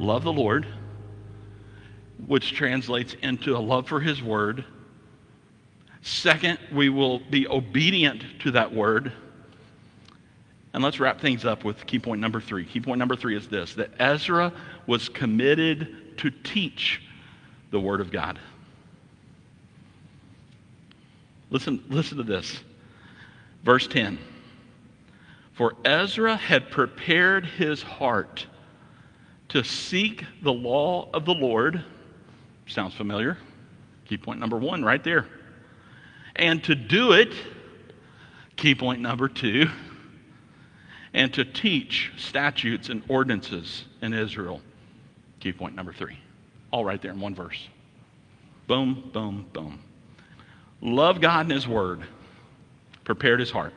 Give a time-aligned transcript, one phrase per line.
[0.00, 0.66] love the Lord,
[2.26, 4.64] which translates into a love for His Word.
[6.02, 9.12] Second, we will be obedient to that Word.
[10.72, 12.64] And let's wrap things up with key point number three.
[12.64, 14.52] Key point number three is this that Ezra
[14.86, 17.02] was committed to teach
[17.70, 18.38] the Word of God.
[21.50, 22.60] Listen, listen to this.
[23.64, 24.18] Verse 10.
[25.52, 28.46] For Ezra had prepared his heart
[29.50, 31.84] to seek the law of the Lord.
[32.66, 33.36] Sounds familiar?
[34.06, 35.26] Key point number one, right there.
[36.36, 37.32] And to do it,
[38.56, 39.68] key point number two,
[41.12, 44.60] and to teach statutes and ordinances in Israel.
[45.40, 46.18] Key point number three.
[46.70, 47.68] All right there in one verse.
[48.68, 49.80] Boom, boom, boom.
[50.80, 52.02] Love God and His Word.
[53.04, 53.74] Prepared his heart.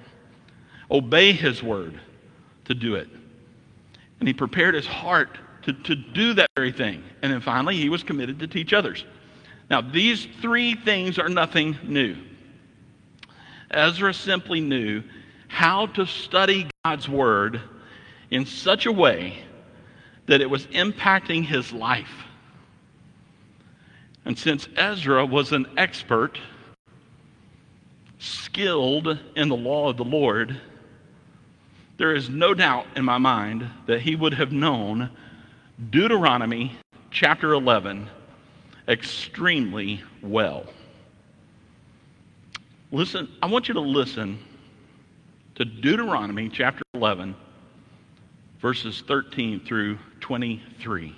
[0.92, 2.00] Obey His Word
[2.66, 3.08] to do it.
[4.20, 7.04] And he prepared his heart to, to do that very thing.
[7.22, 9.06] And then finally, he was committed to teach others.
[9.70, 12.18] Now, these three things are nothing new.
[13.72, 15.04] Ezra simply knew
[15.48, 17.62] how to study God's Word
[18.30, 19.44] in such a way
[20.28, 22.26] that it was impacting his life.
[24.26, 26.40] And since Ezra was an expert,
[28.20, 30.60] skilled in the law of the Lord,
[31.98, 35.10] there is no doubt in my mind that he would have known
[35.90, 36.78] Deuteronomy
[37.10, 38.08] chapter 11
[38.88, 40.66] extremely well.
[42.92, 44.38] Listen, I want you to listen
[45.56, 47.36] to Deuteronomy chapter 11,
[48.60, 51.16] verses 13 through 23.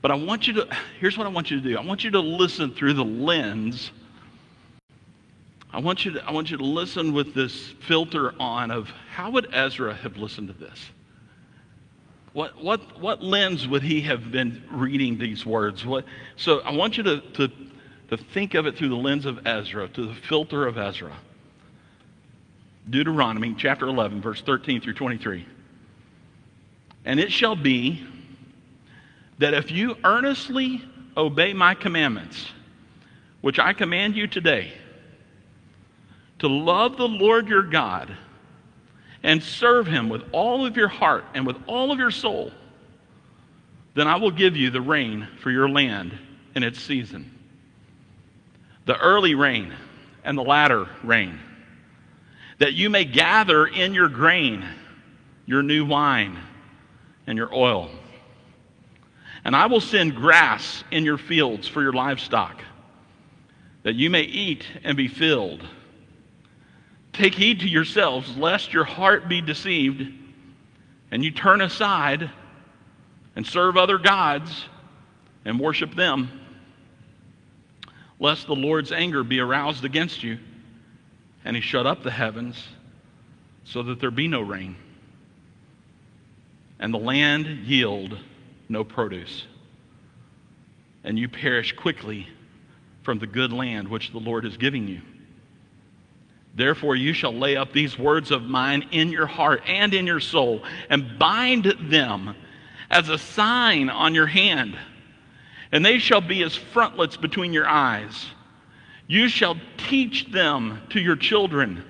[0.00, 0.68] But I want you to,
[1.00, 3.90] here's what I want you to do I want you to listen through the lens.
[5.72, 9.30] I want you to, I want you to listen with this filter on of how
[9.30, 10.90] would Ezra have listened to this?
[12.32, 15.84] What, what, what lens would he have been reading these words?
[15.84, 16.04] What,
[16.36, 17.48] so I want you to, to,
[18.10, 21.16] to think of it through the lens of Ezra, to the filter of Ezra.
[22.88, 25.44] Deuteronomy chapter 11, verse 13 through 23.
[27.04, 28.06] And it shall be
[29.38, 30.82] that if you earnestly
[31.16, 32.46] obey my commandments,
[33.40, 34.72] which I command you today,
[36.38, 38.16] to love the Lord your God
[39.22, 42.52] and serve him with all of your heart and with all of your soul,
[43.94, 46.16] then I will give you the rain for your land
[46.54, 47.30] in its season.
[48.86, 49.74] The early rain
[50.24, 51.38] and the latter rain,
[52.58, 54.64] that you may gather in your grain,
[55.46, 56.38] your new wine,
[57.26, 57.90] and your oil.
[59.44, 62.62] And I will send grass in your fields for your livestock,
[63.82, 65.66] that you may eat and be filled.
[67.12, 70.12] Take heed to yourselves, lest your heart be deceived,
[71.10, 72.30] and you turn aside
[73.36, 74.66] and serve other gods
[75.44, 76.30] and worship them,
[78.18, 80.38] lest the Lord's anger be aroused against you,
[81.44, 82.68] and he shut up the heavens
[83.64, 84.76] so that there be no rain,
[86.78, 88.18] and the land yield
[88.68, 89.46] no produce,
[91.02, 92.28] and you perish quickly
[93.02, 95.00] from the good land which the Lord is giving you.
[96.54, 100.20] Therefore, you shall lay up these words of mine in your heart and in your
[100.20, 102.34] soul, and bind them
[102.90, 104.76] as a sign on your hand,
[105.70, 108.26] and they shall be as frontlets between your eyes.
[109.06, 111.84] You shall teach them to your children,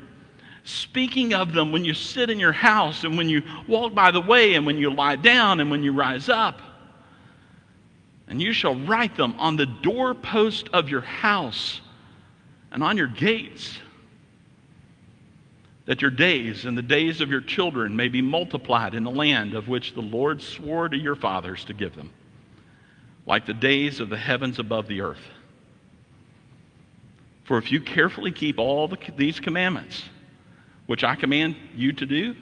[0.64, 4.20] speaking of them when you sit in your house, and when you walk by the
[4.20, 6.60] way, and when you lie down, and when you rise up.
[8.28, 11.80] And you shall write them on the doorpost of your house
[12.70, 13.78] and on your gates
[15.90, 19.54] that your days and the days of your children may be multiplied in the land
[19.54, 22.12] of which the Lord swore to your fathers to give them,
[23.26, 25.18] like the days of the heavens above the earth.
[27.42, 30.04] For if you carefully keep all the, these commandments,
[30.86, 32.36] which I command you to do,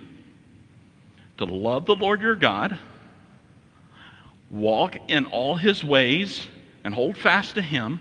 [1.39, 2.79] to love the Lord your God,
[4.51, 6.47] walk in all his ways,
[6.85, 7.99] and hold fast to him,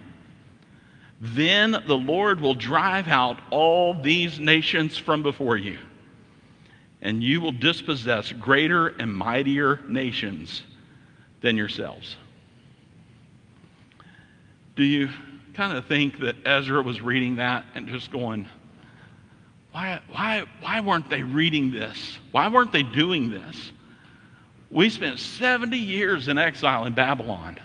[1.19, 5.79] then the Lord will drive out all these nations from before you,
[7.01, 10.61] and you will dispossess greater and mightier nations
[11.41, 12.15] than yourselves.
[14.75, 15.09] Do you
[15.55, 18.47] kind of think that Ezra was reading that and just going,
[19.71, 22.19] why, why, why weren't they reading this?
[22.31, 23.71] Why weren't they doing this?
[24.69, 27.59] We spent 70 years in exile in Babylon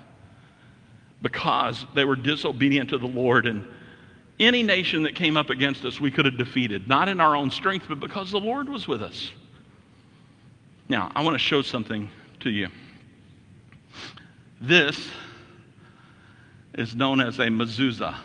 [1.23, 3.47] because they were disobedient to the Lord.
[3.47, 3.67] And
[4.39, 7.51] any nation that came up against us, we could have defeated, not in our own
[7.51, 9.31] strength, but because the Lord was with us.
[10.89, 12.11] Now, I want to show something
[12.41, 12.69] to you.
[14.61, 15.09] This
[16.75, 18.17] is known as a mezuzah.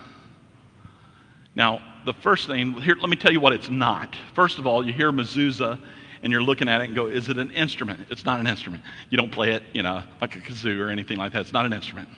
[1.55, 4.15] Now, the first thing, here, let me tell you what it's not.
[4.33, 5.79] First of all, you hear mezuzah
[6.23, 8.07] and you're looking at it and go, is it an instrument?
[8.09, 8.83] It's not an instrument.
[9.09, 11.41] You don't play it, you know, like a kazoo or anything like that.
[11.41, 12.09] It's not an instrument.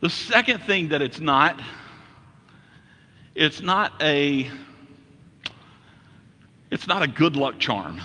[0.00, 1.58] The second thing that it's not,
[3.34, 4.50] it's not a
[6.70, 8.02] it's not a good luck charm.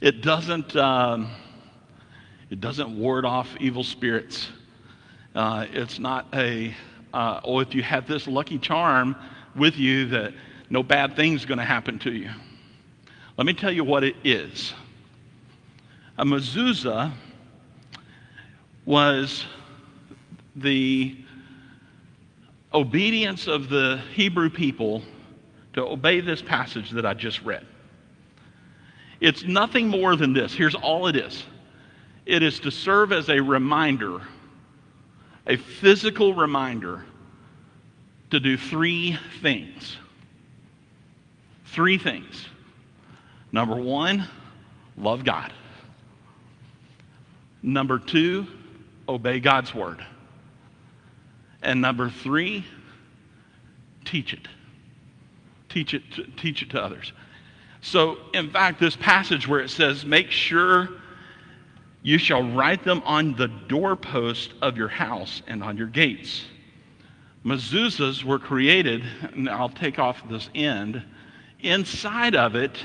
[0.00, 1.30] It doesn't um,
[2.50, 4.48] it doesn't ward off evil spirits.
[5.36, 6.74] Uh, it's not a
[7.12, 9.14] uh, oh if you have this lucky charm
[9.54, 10.34] with you that
[10.68, 12.30] no bad thing's going to happen to you.
[13.36, 14.74] Let me tell you what it is.
[16.18, 17.12] A mezuzah
[18.84, 19.46] was
[20.56, 21.16] the
[22.72, 25.02] obedience of the Hebrew people
[25.74, 27.66] to obey this passage that I just read.
[29.20, 30.52] It's nothing more than this.
[30.52, 31.44] Here's all it is
[32.26, 34.20] it is to serve as a reminder,
[35.46, 37.04] a physical reminder,
[38.30, 39.96] to do three things.
[41.66, 42.46] Three things.
[43.52, 44.28] Number one,
[44.96, 45.52] love God.
[47.62, 48.46] Number two,
[49.08, 50.04] obey God's word.
[51.64, 52.64] And number three,
[54.04, 54.46] teach it.
[55.68, 57.12] Teach it to, teach it to others.
[57.80, 60.88] So, in fact, this passage where it says, make sure
[62.02, 66.44] you shall write them on the doorpost of your house and on your gates.
[67.44, 69.02] Mezuzahs were created,
[69.32, 71.02] and I'll take off this end.
[71.60, 72.78] Inside of it,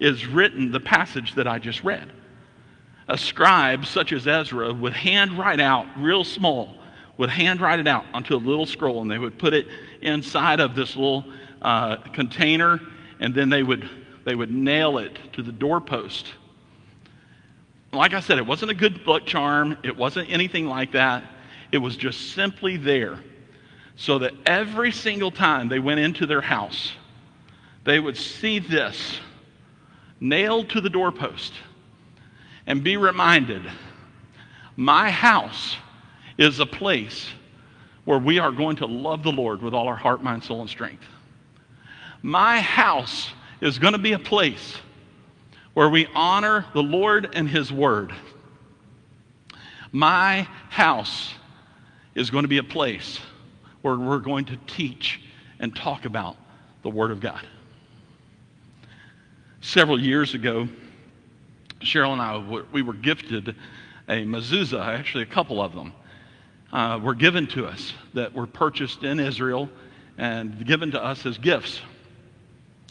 [0.00, 2.12] is written the passage that I just read.
[3.08, 6.74] A scribe such as Ezra would hand write out, real small,
[7.18, 9.66] would handwrite it out onto a little scroll, and they would put it
[10.02, 11.24] inside of this little
[11.62, 12.80] uh, container,
[13.20, 13.88] and then they would
[14.24, 16.26] they would nail it to the doorpost.
[17.92, 19.78] Like I said, it wasn't a good luck charm.
[19.84, 21.22] It wasn't anything like that.
[21.70, 23.20] It was just simply there,
[23.94, 26.92] so that every single time they went into their house,
[27.84, 29.20] they would see this
[30.20, 31.52] nailed to the doorpost
[32.66, 33.62] and be reminded
[34.76, 35.76] my house
[36.38, 37.26] is a place
[38.04, 40.70] where we are going to love the Lord with all our heart, mind, soul, and
[40.70, 41.04] strength.
[42.22, 43.30] My house
[43.60, 44.76] is going to be a place
[45.74, 48.12] where we honor the Lord and His Word.
[49.92, 51.34] My house
[52.14, 53.18] is going to be a place
[53.82, 55.20] where we're going to teach
[55.58, 56.36] and talk about
[56.82, 57.46] the Word of God
[59.66, 60.68] several years ago,
[61.80, 63.56] Cheryl and I, we were gifted
[64.08, 65.92] a mezuzah, actually a couple of them,
[66.72, 69.68] uh, were given to us that were purchased in Israel
[70.18, 71.80] and given to us as gifts.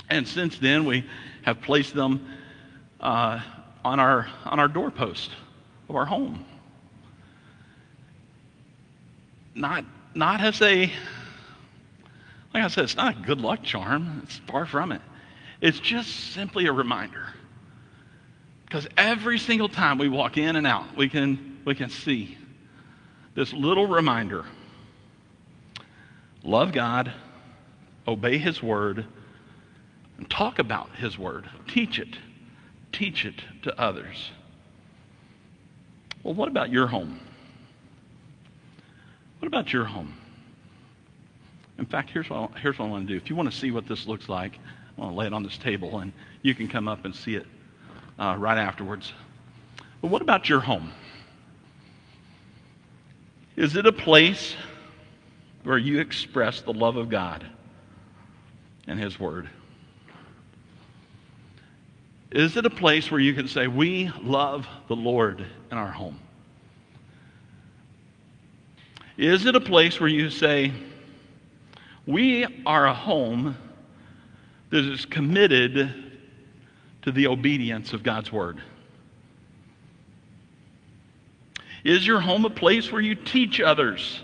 [0.09, 1.05] And since then, we
[1.43, 2.25] have placed them
[2.99, 3.39] uh,
[3.83, 5.31] on, our, on our doorpost
[5.89, 6.45] of our home.
[9.53, 10.91] Not, not as a,
[12.53, 14.21] like I said, it's not a good luck charm.
[14.23, 15.01] It's far from it.
[15.61, 17.27] It's just simply a reminder.
[18.65, 22.37] Because every single time we walk in and out, we can, we can see
[23.35, 24.45] this little reminder
[26.43, 27.11] love God,
[28.07, 29.05] obey His word,
[30.17, 31.49] and talk about His word.
[31.67, 32.17] Teach it.
[32.91, 34.31] Teach it to others.
[36.23, 37.19] Well, what about your home?
[39.39, 40.15] What about your home?
[41.77, 43.17] In fact, here's what, here's what I want to do.
[43.17, 44.57] If you want to see what this looks like,
[44.97, 47.35] I want to lay it on this table, and you can come up and see
[47.35, 47.45] it
[48.17, 49.11] uh, right afterwards.
[50.01, 50.91] But what about your home?
[53.55, 54.55] Is it a place
[55.63, 57.45] where you express the love of God
[58.87, 59.49] and His Word?
[62.31, 66.19] Is it a place where you can say, We love the Lord in our home?
[69.17, 70.73] Is it a place where you say,
[72.05, 73.57] We are a home
[74.69, 75.93] that is committed
[77.03, 78.61] to the obedience of God's Word?
[81.85, 84.19] Is your home a place where you teach others,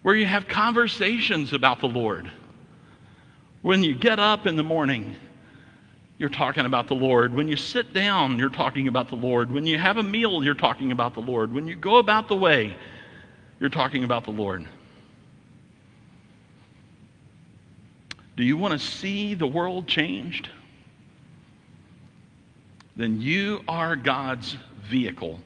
[0.00, 2.30] where you have conversations about the Lord?
[3.60, 5.14] When you get up in the morning,
[6.16, 7.34] you're talking about the Lord.
[7.34, 9.52] When you sit down, you're talking about the Lord.
[9.52, 11.52] When you have a meal, you're talking about the Lord.
[11.52, 12.74] When you go about the way,
[13.60, 14.66] you're talking about the Lord.
[18.38, 20.48] Do you want to see the world changed?
[22.96, 24.56] Then you are God's
[24.88, 25.40] vehicle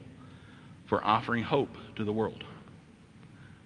[0.89, 2.43] for offering hope to the world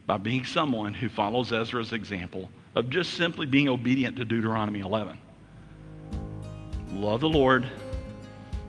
[0.05, 5.17] by being someone who follows Ezra's example of just simply being obedient to Deuteronomy 11.
[6.91, 7.65] Love the Lord,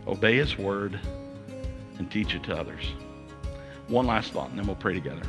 [0.06, 1.00] obey his word,
[1.98, 2.84] and teach it to others.
[3.88, 5.22] One last thought, and then we'll pray together.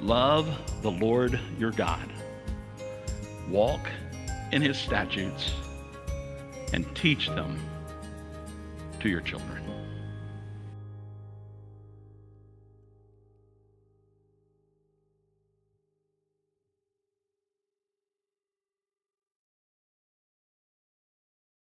[0.00, 0.48] Love
[0.82, 2.08] the Lord your God.
[3.50, 3.88] Walk
[4.52, 5.50] in his statutes
[6.72, 7.58] and teach them
[9.00, 9.77] to your children.